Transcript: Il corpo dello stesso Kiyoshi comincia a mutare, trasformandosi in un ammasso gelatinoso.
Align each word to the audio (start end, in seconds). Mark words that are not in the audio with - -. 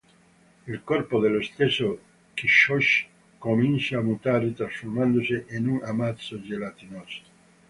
Il 0.67 0.81
corpo 0.83 1.19
dello 1.19 1.43
stesso 1.43 1.99
Kiyoshi 2.33 3.05
comincia 3.37 3.99
a 3.99 4.01
mutare, 4.01 4.51
trasformandosi 4.51 5.45
in 5.49 5.67
un 5.67 5.83
ammasso 5.83 6.41
gelatinoso. 6.41 7.21